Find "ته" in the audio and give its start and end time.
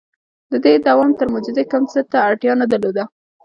2.11-2.17